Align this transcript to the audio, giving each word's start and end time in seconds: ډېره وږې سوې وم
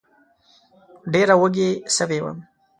ډېره 1.13 1.35
وږې 1.41 1.69
سوې 1.97 2.19
وم 2.23 2.37